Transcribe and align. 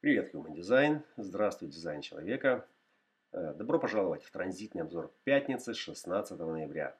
Привет, 0.00 0.34
Human 0.34 0.54
Design. 0.54 1.02
Здравствуй, 1.18 1.68
дизайн 1.68 2.00
человека. 2.00 2.66
Э, 3.32 3.52
добро 3.52 3.78
пожаловать 3.78 4.24
в 4.24 4.30
транзитный 4.30 4.80
обзор 4.80 5.12
пятницы 5.24 5.74
16 5.74 6.38
ноября. 6.38 6.96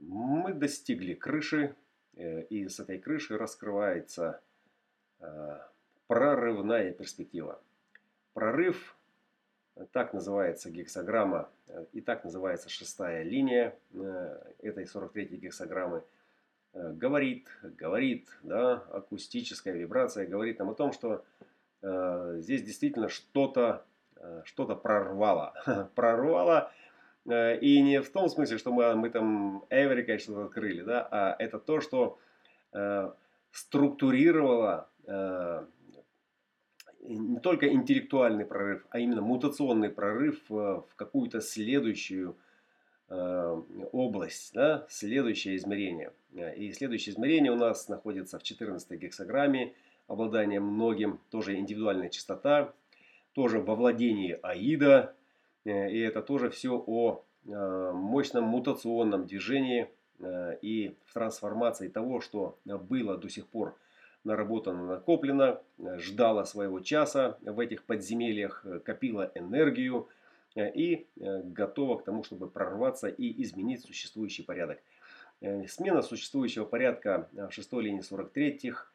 Мы 0.00 0.54
достигли 0.54 1.12
крыши, 1.12 1.76
э, 2.14 2.44
и 2.44 2.66
с 2.66 2.80
этой 2.80 2.98
крыши 2.98 3.36
раскрывается 3.36 4.40
э, 5.20 5.58
прорывная 6.06 6.92
перспектива. 6.92 7.62
Прорыв, 8.32 8.96
так 9.90 10.14
называется 10.14 10.70
гексограмма, 10.70 11.50
и 11.92 12.00
так 12.00 12.24
называется 12.24 12.70
шестая 12.70 13.22
линия 13.22 13.78
этой 14.62 14.84
43-й 14.84 15.36
гексограммы– 15.36 16.04
говорит, 16.74 17.48
говорит, 17.62 18.28
да, 18.42 18.84
акустическая 18.92 19.74
вибрация 19.74 20.26
говорит 20.26 20.58
нам 20.58 20.70
о 20.70 20.74
том, 20.74 20.92
что 20.92 21.24
э, 21.82 22.36
здесь 22.38 22.62
действительно 22.62 23.08
что-то 23.08 23.84
э, 24.16 24.42
что-то 24.44 24.74
прорвало. 24.74 25.54
прорвало 25.94 26.72
э, 27.26 27.58
и 27.58 27.82
не 27.82 28.00
в 28.00 28.10
том 28.10 28.28
смысле, 28.28 28.58
что 28.58 28.72
мы, 28.72 28.94
мы 28.94 29.10
там 29.10 29.64
Эврикой 29.70 30.18
что-то 30.18 30.46
открыли, 30.46 30.82
да, 30.82 31.06
а 31.10 31.36
это 31.38 31.58
то, 31.58 31.80
что 31.80 32.18
э, 32.72 33.12
структурировало 33.50 34.88
э, 35.06 35.66
не 37.00 37.40
только 37.40 37.68
интеллектуальный 37.68 38.46
прорыв, 38.46 38.86
а 38.90 38.98
именно 38.98 39.20
мутационный 39.20 39.90
прорыв 39.90 40.40
э, 40.50 40.54
в 40.54 40.94
какую-то 40.96 41.40
следующую 41.40 42.34
Э, 42.34 42.38
область, 43.92 44.52
да, 44.54 44.86
следующее 44.88 45.56
измерение. 45.56 46.12
Э, 46.34 46.54
и 46.54 46.72
следующее 46.72 47.14
измерение 47.14 47.52
у 47.52 47.56
нас 47.56 47.88
находится 47.88 48.38
в 48.38 48.42
14 48.42 48.90
гексограмме, 48.98 49.74
обладание 50.08 50.60
многим, 50.60 51.20
тоже 51.30 51.56
индивидуальная 51.56 52.08
частота, 52.08 52.72
тоже 53.34 53.60
во 53.60 53.74
владении 53.74 54.38
Аида, 54.42 55.14
э, 55.64 55.90
и 55.90 55.98
это 56.00 56.22
тоже 56.22 56.50
все 56.50 56.82
о 56.86 57.24
мощном 57.54 58.44
мутационном 58.44 59.26
движении 59.26 59.88
и 60.62 60.94
в 61.04 61.12
трансформации 61.12 61.88
того, 61.88 62.20
что 62.20 62.56
было 62.64 63.18
до 63.18 63.28
сих 63.28 63.48
пор 63.48 63.76
наработано, 64.22 64.86
накоплено, 64.86 65.60
ждало 65.96 66.44
своего 66.44 66.78
часа 66.78 67.38
в 67.42 67.58
этих 67.58 67.82
подземельях, 67.82 68.64
копило 68.84 69.32
энергию, 69.34 70.06
Э, 70.06 70.21
и 70.60 71.06
э, 71.18 71.42
готова 71.42 71.98
к 71.98 72.04
тому, 72.04 72.24
чтобы 72.24 72.48
прорваться 72.48 73.08
и 73.08 73.42
изменить 73.42 73.82
существующий 73.82 74.42
порядок. 74.42 74.80
Э, 75.40 75.66
смена 75.66 76.02
существующего 76.02 76.64
порядка 76.64 77.28
в 77.32 77.50
шестой 77.50 77.84
линии 77.84 78.02
43-х 78.02 78.86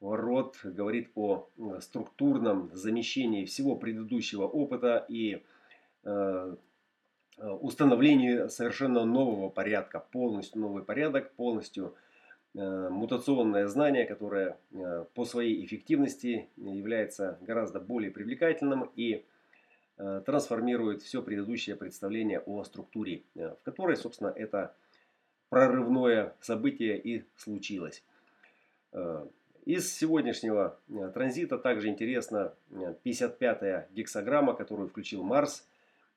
ворот 0.00 0.58
говорит 0.62 1.10
о 1.14 1.48
структурном 1.80 2.70
замещении 2.72 3.44
всего 3.44 3.76
предыдущего 3.76 4.44
опыта 4.44 5.04
и 5.10 5.42
установлении 7.36 8.48
совершенно 8.48 9.04
нового 9.04 9.50
порядка, 9.50 10.00
полностью 10.00 10.62
новый 10.62 10.82
порядок, 10.82 11.34
полностью 11.34 11.94
мутационное 12.54 13.66
знание, 13.66 14.06
которое 14.06 14.56
по 15.12 15.26
своей 15.26 15.62
эффективности 15.66 16.48
является 16.56 17.36
гораздо 17.42 17.78
более 17.78 18.10
привлекательным 18.10 18.90
и 18.96 19.26
Э, 19.26 19.39
трансформирует 20.24 21.02
все 21.02 21.22
предыдущее 21.22 21.76
представление 21.76 22.40
о 22.40 22.64
структуре, 22.64 23.22
э, 23.34 23.50
в 23.50 23.62
которой, 23.62 23.96
собственно, 23.96 24.28
это 24.28 24.74
прорывное 25.50 26.34
событие 26.40 26.98
и 26.98 27.24
случилось. 27.36 28.02
Э, 28.92 29.26
из 29.66 29.92
сегодняшнего 29.92 30.78
транзита 31.12 31.58
также 31.58 31.88
интересна 31.88 32.54
55-я 32.70 33.88
гексограмма, 33.92 34.54
которую 34.54 34.88
включил 34.88 35.22
Марс. 35.22 35.66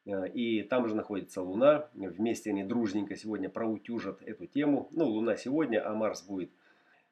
И 0.06 0.64
там 0.64 0.88
же 0.88 0.95
находится 0.95 1.42
Луна. 1.42 1.90
Вместе 1.94 2.50
они 2.50 2.63
дружненько 2.63 3.16
сегодня 3.16 3.50
проутюжат 3.50 4.22
эту 4.22 4.47
тему. 4.47 4.90
Ну, 4.91 5.06
Луна 5.06 5.36
сегодня, 5.36 5.86
а 5.86 5.94
Марс 5.94 6.24
будет 6.24 6.52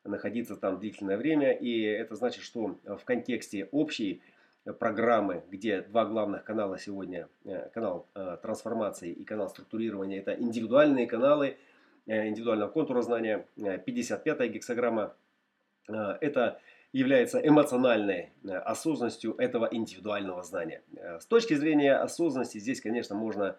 находиться 0.04 0.56
там 0.56 0.80
длительное 0.80 1.18
время. 1.18 1.52
И 1.52 1.82
это 1.82 2.16
значит, 2.16 2.44
что 2.44 2.80
в 2.86 3.04
контексте 3.04 3.68
общей 3.72 4.22
программы, 4.66 5.44
где 5.50 5.82
два 5.82 6.06
главных 6.06 6.44
канала 6.44 6.78
сегодня, 6.78 7.28
э, 7.46 7.70
канал 7.70 8.08
э, 8.14 8.38
трансформации 8.42 9.12
и 9.12 9.24
канал 9.24 9.50
структурирования, 9.50 10.20
это 10.20 10.34
индивидуальные 10.34 11.08
каналы 11.08 11.58
э, 12.06 12.28
индивидуального 12.28 12.70
контура 12.70 13.02
знания, 13.02 13.48
55-я 13.58 14.48
гексограмма, 14.48 15.16
это 15.88 16.60
является 16.94 17.40
эмоциональной 17.40 18.30
осознанностью 18.44 19.36
этого 19.38 19.68
индивидуального 19.72 20.44
знания. 20.44 20.84
С 21.20 21.26
точки 21.26 21.56
зрения 21.56 21.96
осознанности 21.96 22.60
здесь, 22.60 22.82
конечно, 22.82 23.16
можно 23.16 23.58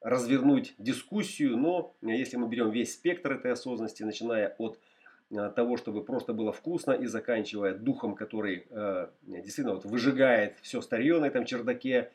развернуть 0.00 0.74
дискуссию, 0.78 1.56
но 1.56 1.94
если 2.00 2.36
мы 2.36 2.48
берем 2.48 2.70
весь 2.70 2.94
спектр 2.94 3.32
этой 3.32 3.52
осознанности, 3.52 4.02
начиная 4.04 4.54
от 4.58 4.78
Э, 4.78 4.93
того, 5.30 5.76
чтобы 5.76 6.04
просто 6.04 6.32
было 6.32 6.52
вкусно 6.52 6.92
и 6.92 7.06
заканчивая 7.06 7.74
духом, 7.74 8.14
который 8.14 8.66
э, 8.70 9.08
действительно 9.22 9.74
вот 9.74 9.84
выжигает 9.84 10.58
все 10.60 10.80
старье 10.80 11.18
на 11.18 11.26
этом 11.26 11.44
чердаке 11.44 12.10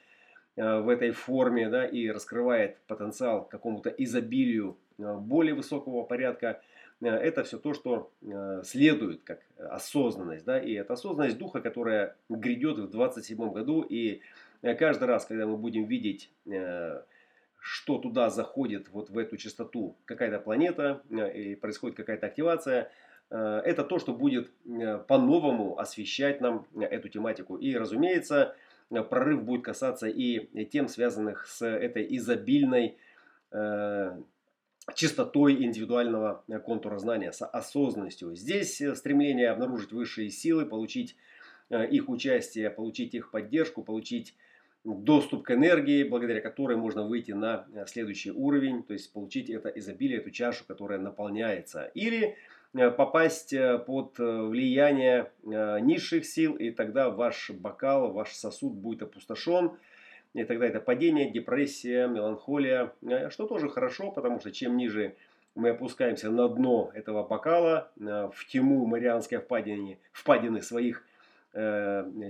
э, 0.56 0.80
в 0.80 0.90
этой 0.90 1.12
форме 1.12 1.70
да, 1.70 1.86
и 1.86 2.10
раскрывает 2.10 2.78
потенциал 2.88 3.46
какому-то 3.46 3.90
изобилию 3.90 4.78
э, 4.98 5.16
более 5.16 5.54
высокого 5.54 6.04
порядка. 6.04 6.62
Э, 7.02 7.08
это 7.08 7.44
все 7.44 7.58
то, 7.58 7.74
что 7.74 8.12
э, 8.22 8.62
следует 8.64 9.24
как 9.24 9.42
осознанность. 9.58 10.46
Да, 10.46 10.60
и 10.60 10.74
это 10.74 10.94
осознанность 10.94 11.38
духа, 11.38 11.62
которая 11.62 12.16
грядет 12.30 12.78
в 12.78 12.90
27 12.90 13.52
году. 13.52 13.82
И 13.82 14.22
э, 14.62 14.76
каждый 14.76 15.06
раз, 15.06 15.26
когда 15.26 15.46
мы 15.46 15.58
будем 15.58 15.86
видеть... 15.86 16.32
Что 17.60 17.98
туда 17.98 18.30
заходит 18.30 18.90
вот 18.90 19.10
в 19.10 19.18
эту 19.18 19.38
частоту 19.38 19.98
какая-то 20.06 20.40
планета 20.40 21.02
э, 21.10 21.38
и 21.38 21.56
происходит 21.56 21.98
какая-то 21.98 22.28
активация, 22.28 22.92
Э, 23.30 23.62
это 23.64 23.84
то, 23.84 24.00
что 24.00 24.14
будет 24.14 24.52
э, 24.66 24.98
по-новому 25.08 25.80
освещать 25.80 26.42
нам 26.42 26.68
эту 26.80 27.10
тематику. 27.10 27.58
И, 27.58 27.76
разумеется, 27.76 28.56
прорыв 28.90 29.44
будет 29.44 29.64
касаться 29.64 30.08
и 30.08 30.66
тем, 30.66 30.88
связанных 30.88 31.46
с 31.48 31.66
этой 31.66 32.08
изобильной 32.18 32.98
чистотой 34.96 35.64
индивидуального 35.64 36.44
контура 36.66 36.98
знания, 37.00 37.32
с 37.32 37.44
осознанностью. 37.46 38.36
Здесь 38.36 38.82
стремление 38.96 39.50
обнаружить 39.50 39.92
высшие 39.92 40.30
силы, 40.30 40.66
получить 40.68 41.16
их 41.72 42.10
участие, 42.10 42.70
получить 42.70 43.16
их 43.16 43.32
поддержку, 43.32 43.84
получить 43.84 44.36
доступ 44.96 45.44
к 45.44 45.52
энергии, 45.52 46.04
благодаря 46.04 46.42
которой 46.42 46.78
можно 46.78 47.04
выйти 47.04 47.32
на 47.32 47.68
следующий 47.88 48.32
уровень, 48.32 48.84
то 48.84 48.94
есть 48.94 49.12
получить 49.14 49.50
это 49.50 49.70
изобилие, 49.70 50.20
эту 50.20 50.32
чашу, 50.32 50.64
которая 50.68 51.00
наполняется. 51.00 51.92
Или 51.94 52.36
Э, 52.74 52.92
попасть 52.92 53.52
э, 53.54 53.80
под 53.80 54.20
э, 54.20 54.24
влияние 54.24 55.32
низших 55.44 56.26
сил, 56.26 56.54
и 56.54 56.70
тогда 56.70 57.10
ваш 57.10 57.50
бокал, 57.50 58.12
ваш 58.12 58.34
сосуд 58.34 58.74
будет 58.74 59.02
опустошен. 59.02 59.72
И 60.36 60.44
тогда 60.44 60.68
это 60.68 60.80
падение, 60.80 61.32
депрессия, 61.32 62.08
меланхолия, 62.08 62.94
что 63.32 63.48
тоже 63.48 63.68
хорошо, 63.68 64.12
потому 64.12 64.40
что 64.40 64.52
чем 64.52 64.78
ниже 64.78 65.16
мы 65.56 65.70
опускаемся 65.70 66.30
на 66.30 66.48
дно 66.48 66.92
этого 66.94 67.24
бокала, 67.24 67.92
в 67.98 68.46
тьму 68.48 68.86
Марианской 68.86 69.40
впадины, 69.40 69.98
впадины 70.12 70.62
своих 70.62 71.04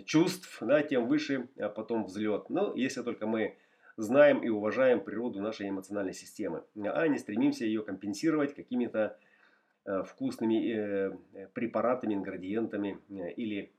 чувств, 0.06 0.58
да, 0.62 0.82
тем 0.82 1.08
выше 1.08 1.50
а 1.58 1.70
потом 1.70 2.06
взлет. 2.06 2.50
Но 2.50 2.74
если 2.76 3.02
только 3.02 3.28
мы 3.28 3.58
знаем 3.98 4.40
и 4.40 4.50
уважаем 4.50 5.02
природу 5.02 5.42
нашей 5.42 5.70
эмоциональной 5.70 6.14
системы, 6.14 6.64
а 6.86 7.08
не 7.08 7.18
стремимся 7.18 7.66
ее 7.66 7.84
компенсировать 7.84 8.56
какими-то 8.56 9.18
Э, 9.90 10.04
вкусными 10.04 10.72
э, 10.72 11.48
препаратами, 11.54 12.14
ингредиентами 12.14 13.00
э, 13.10 13.32
или 13.32 13.72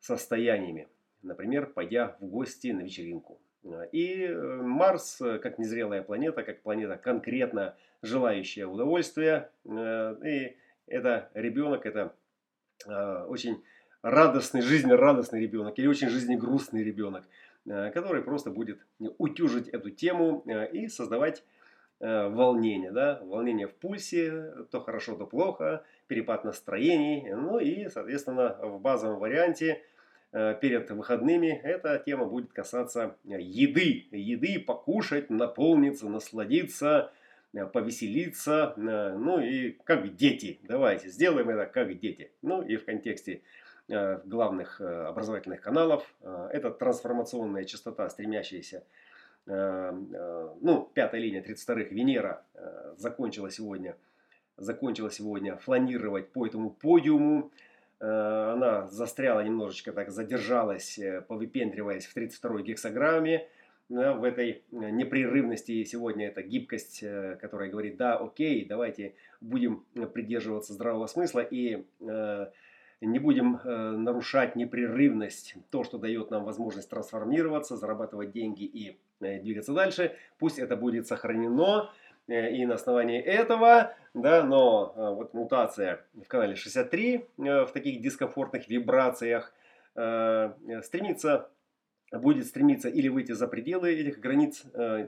состояниями. 0.00 0.88
Например, 1.22 1.66
пойдя 1.66 2.16
в 2.20 2.26
гости 2.26 2.68
на 2.68 2.82
вечеринку. 2.82 3.40
И 3.92 4.28
Марс, 4.28 5.18
как 5.18 5.58
незрелая 5.58 6.02
планета, 6.02 6.42
как 6.42 6.62
планета 6.62 6.96
конкретно 6.96 7.76
желающая 8.02 8.66
удовольствия, 8.66 9.50
и 9.64 10.56
это 10.86 11.30
ребенок, 11.34 11.84
это 11.84 12.14
очень 12.86 13.64
радостный, 14.10 14.62
жизнерадостный 14.62 15.40
ребенок 15.40 15.78
или 15.78 15.86
очень 15.86 16.08
жизнегрустный 16.08 16.82
ребенок, 16.82 17.24
который 17.64 18.22
просто 18.22 18.50
будет 18.50 18.80
утюжить 19.18 19.68
эту 19.68 19.90
тему 19.90 20.44
и 20.72 20.88
создавать 20.88 21.42
Э, 22.00 22.28
волнение, 22.28 22.92
да, 22.92 23.20
волнение 23.24 23.66
в 23.66 23.74
пульсе, 23.74 24.52
то 24.70 24.80
хорошо, 24.80 25.16
то 25.16 25.26
плохо, 25.26 25.82
перепад 26.06 26.44
настроений, 26.44 27.28
ну 27.34 27.58
и, 27.58 27.88
соответственно, 27.88 28.56
в 28.62 28.80
базовом 28.80 29.18
варианте 29.18 29.82
э, 30.30 30.56
перед 30.60 30.88
выходными 30.92 31.48
эта 31.48 31.98
тема 31.98 32.26
будет 32.26 32.52
касаться 32.52 33.16
еды, 33.24 34.06
еды, 34.12 34.60
покушать, 34.60 35.28
наполниться, 35.28 36.08
насладиться, 36.08 37.10
повеселиться, 37.72 38.74
ну 38.76 39.40
и 39.40 39.70
как 39.82 40.14
дети, 40.14 40.60
давайте 40.62 41.08
сделаем 41.08 41.48
это 41.48 41.66
как 41.66 41.98
дети. 41.98 42.30
Ну 42.42 42.62
и 42.62 42.76
в 42.76 42.84
контексте 42.84 43.40
главных 43.88 44.80
образовательных 44.80 45.60
каналов, 45.60 46.14
это 46.20 46.70
трансформационная 46.70 47.64
частота, 47.64 48.08
стремящаяся 48.10 48.84
ну, 49.46 50.90
пятая 50.92 51.22
линия 51.22 51.42
32-х, 51.42 51.94
Венера 51.94 52.44
закончила 52.98 53.50
сегодня, 53.50 53.96
закончила 54.58 55.10
сегодня 55.10 55.56
фланировать 55.56 56.32
по 56.32 56.46
этому 56.46 56.68
подиуму. 56.68 57.50
Она 57.98 58.88
застряла 58.88 59.40
немножечко, 59.40 59.92
так 59.92 60.10
задержалась, 60.10 61.00
повыпендриваясь 61.28 62.04
в 62.04 62.14
32-й 62.14 62.62
гексограмме 62.62 63.48
в 63.88 64.24
этой 64.24 64.50
э, 64.70 64.90
непрерывности 64.90 65.82
сегодня 65.84 66.28
это 66.28 66.42
гибкость, 66.42 67.02
э, 67.02 67.38
которая 67.40 67.70
говорит, 67.70 67.96
да, 67.96 68.16
окей, 68.16 68.66
давайте 68.66 69.14
будем 69.40 69.86
э, 69.94 70.06
придерживаться 70.06 70.74
здравого 70.74 71.06
смысла 71.06 71.40
и 71.40 71.86
э, 72.00 72.46
не 73.06 73.18
будем 73.18 73.56
э, 73.56 73.90
нарушать 73.90 74.56
непрерывность, 74.56 75.54
то, 75.70 75.84
что 75.84 75.98
дает 75.98 76.30
нам 76.30 76.44
возможность 76.44 76.90
трансформироваться, 76.90 77.76
зарабатывать 77.76 78.32
деньги 78.32 78.64
и 78.64 78.98
э, 79.20 79.40
двигаться 79.40 79.72
дальше. 79.72 80.16
Пусть 80.38 80.58
это 80.58 80.76
будет 80.76 81.06
сохранено, 81.06 81.90
э, 82.26 82.54
и 82.56 82.66
на 82.66 82.74
основании 82.74 83.20
этого, 83.20 83.94
да, 84.14 84.42
но 84.42 85.14
вот 85.16 85.32
мутация 85.32 86.04
в 86.14 86.26
канале 86.26 86.56
63 86.56 87.14
э, 87.14 87.64
в 87.64 87.72
таких 87.72 88.00
дискомфортных 88.00 88.68
вибрациях 88.68 89.52
стремится 89.94 91.50
будет 92.12 92.46
стремиться 92.46 92.88
или 92.88 93.08
выйти 93.08 93.32
за 93.32 93.48
пределы 93.48 93.90
этих 93.90 94.20
границ, 94.20 94.62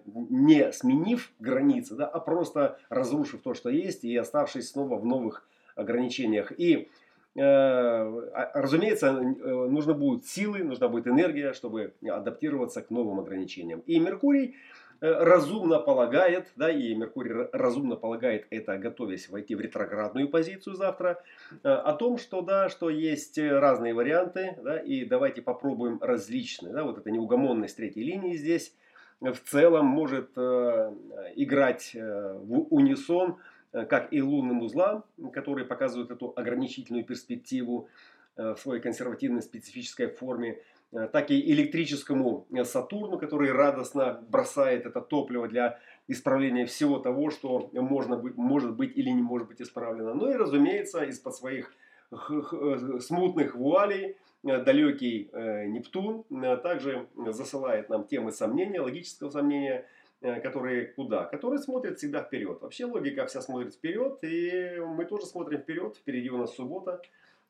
не 0.05 0.73
сменив 0.73 1.31
границы, 1.39 1.95
да, 1.95 2.07
а 2.09 2.19
просто 2.19 2.77
разрушив 2.89 3.41
то, 3.41 3.55
что 3.55 3.71
есть, 3.71 4.03
и 4.03 4.17
оставшись 4.17 4.71
снова 4.71 4.97
в 4.97 5.07
новых 5.07 5.49
ограничениях. 5.77 6.53
И, 6.59 6.89
разумеется, 7.35 9.09
э, 9.09 9.69
нужно 9.69 9.94
будет 9.94 10.27
силы, 10.27 10.65
нужна 10.65 10.88
будет 10.88 11.06
энергия, 11.06 11.53
чтобы 11.53 11.94
адаптироваться 12.03 12.82
к 12.82 12.91
новым 12.91 13.21
ограничениям. 13.21 13.81
И 13.87 13.99
Меркурий 14.00 14.56
Э, 15.03 15.25
разумно 15.25 15.79
полагает, 15.79 16.53
да, 16.56 16.71
и 16.71 16.94
Меркурий 16.94 17.49
разумно 17.53 17.97
полагает 17.97 18.47
это, 18.50 18.77
готовясь 18.77 19.31
войти 19.31 19.55
в 19.55 19.61
ретроградную 19.61 20.29
позицию 20.29 20.77
завтра, 20.77 21.23
э, 21.62 21.69
о 21.69 21.94
том, 21.94 22.19
что, 22.19 22.43
да, 22.43 22.69
что 22.69 22.91
есть 22.91 23.38
разные 23.38 23.94
варианты, 23.94 24.59
да, 24.62 24.79
и 24.79 25.06
давайте 25.06 25.41
попробуем 25.41 25.99
различные. 26.03 26.75
Да, 26.75 26.85
вот 26.85 26.99
эта 26.99 27.11
неугомонность 27.11 27.76
третьей 27.76 28.05
линии 28.05 28.37
здесь 28.37 28.75
в 29.21 29.38
целом 29.38 29.87
может 29.87 30.33
э, 30.37 30.93
играть 31.35 31.93
э, 31.94 32.35
в 32.35 32.67
унисон, 32.71 33.31
э, 33.31 33.35
как 33.73 34.13
и 34.13 34.21
лунным 34.21 34.63
узлам, 34.63 35.05
которые 35.33 35.67
показывают 35.67 36.11
эту 36.11 36.33
ограничительную 36.37 37.05
перспективу 37.05 37.89
э, 38.37 38.55
в 38.55 38.59
своей 38.59 38.81
консервативной 38.81 39.43
специфической 39.43 40.09
форме, 40.09 40.61
Э, 40.93 41.07
так 41.07 41.31
и 41.31 41.53
электрическому 41.53 42.47
э, 42.53 42.65
Сатурну, 42.65 43.19
который 43.19 43.53
радостно 43.53 44.25
бросает 44.29 44.87
это 44.87 45.01
топливо 45.01 45.47
для 45.49 45.79
исправления 46.09 46.67
всего 46.67 46.99
того, 46.99 47.31
что 47.31 47.71
можно 47.73 48.17
быть, 48.17 48.37
может 48.37 48.75
быть 48.75 48.97
или 48.97 49.11
не 49.11 49.23
может 49.23 49.49
быть 49.49 49.63
исправлено. 49.63 50.15
Ну 50.15 50.31
и, 50.31 50.35
разумеется, 50.35 51.05
из-под 51.05 51.37
своих 51.37 51.73
э, 52.11 52.99
смутных 53.01 53.55
вуалей 53.55 54.17
далекий 54.43 55.31
Нептун 55.69 56.25
также 56.63 57.07
засылает 57.27 57.91
нам 57.91 58.07
темы 58.07 58.33
сомнения, 58.33 58.81
логического 58.81 59.29
сомнения, 59.29 59.85
которые 60.21 60.87
куда? 60.87 61.25
Которые 61.25 61.59
смотрят 61.59 61.99
всегда 61.99 62.23
вперед. 62.23 62.61
Вообще 62.61 62.85
логика 62.85 63.27
вся 63.27 63.41
смотрит 63.41 63.75
вперед, 63.75 64.19
и 64.23 64.79
мы 64.81 65.05
тоже 65.05 65.27
смотрим 65.27 65.61
вперед. 65.61 65.97
Впереди 65.97 66.31
у 66.31 66.39
нас 66.39 66.55
суббота. 66.55 67.01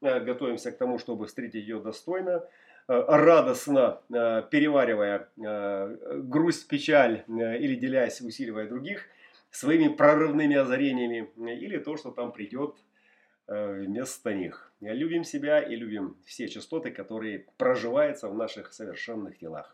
Готовимся 0.01 0.73
к 0.73 0.79
тому, 0.79 0.99
чтобы 0.99 1.27
встретить 1.27 1.67
ее 1.67 1.81
достойно. 1.81 2.45
Э, 2.91 3.05
радостно 3.07 4.01
э, 4.13 4.43
переваривая 4.51 5.29
э, 5.37 6.21
грусть, 6.25 6.67
печаль 6.67 7.23
или 7.29 7.77
делясь, 7.77 8.21
усиливая 8.21 8.67
других 8.67 9.05
своими 9.53 9.87
прорывными 9.89 10.57
озарениями 10.57 11.31
или 11.37 11.79
то, 11.79 11.97
что 11.97 12.11
там 12.11 12.33
придет 12.33 12.75
вместо 13.47 14.33
них. 14.33 14.73
Любим 14.81 15.25
себя 15.25 15.61
и 15.61 15.75
любим 15.75 16.17
все 16.25 16.47
частоты, 16.47 16.93
которые 16.93 17.47
проживаются 17.57 18.29
в 18.29 18.37
наших 18.37 18.73
совершенных 18.73 19.39
телах. 19.39 19.69